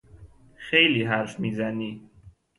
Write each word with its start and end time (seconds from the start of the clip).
خیلی 0.55 1.03
حرف 1.03 1.39
میزنی! 1.39 2.09